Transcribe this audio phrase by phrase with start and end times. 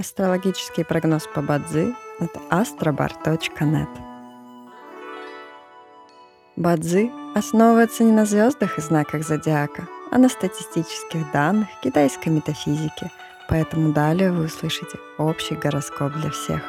[0.00, 3.88] Астрологический прогноз по Бадзи от astrobar.net
[6.54, 13.10] Бадзи основывается не на звездах и знаках зодиака, а на статистических данных китайской метафизики,
[13.48, 16.62] поэтому далее вы услышите общий гороскоп для всех.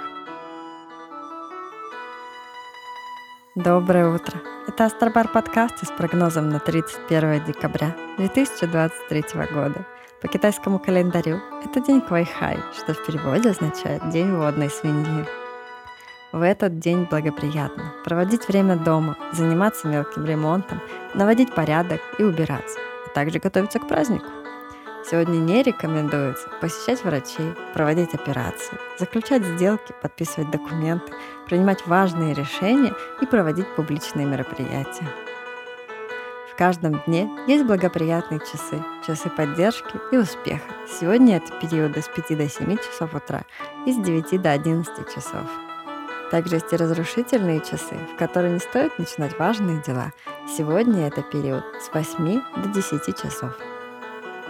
[3.54, 4.42] Доброе утро!
[4.68, 9.86] Это Астробар подкаст с прогнозом на 31 декабря 2023 года–
[10.21, 15.25] по китайскому календарю это день Квайхай, что в переводе означает «день водной свиньи».
[16.32, 20.82] В этот день благоприятно проводить время дома, заниматься мелким ремонтом,
[21.15, 24.28] наводить порядок и убираться, а также готовиться к празднику.
[25.09, 31.14] Сегодня не рекомендуется посещать врачей, проводить операции, заключать сделки, подписывать документы,
[31.47, 35.08] принимать важные решения и проводить публичные мероприятия
[36.59, 40.73] каждом дне есть благоприятные часы, часы поддержки и успеха.
[41.00, 43.46] Сегодня это периоды с 5 до 7 часов утра
[43.86, 45.50] и с 9 до 11 часов.
[46.32, 50.12] Также есть и разрушительные часы, в которые не стоит начинать важные дела.
[50.58, 53.58] Сегодня это период с 8 до 10 часов.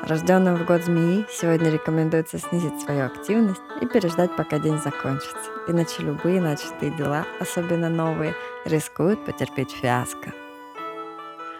[0.01, 6.01] Рожденным в год змеи сегодня рекомендуется снизить свою активность и переждать, пока день закончится, иначе
[6.01, 8.33] любые начатые дела, особенно новые,
[8.65, 10.33] рискуют потерпеть фиаско.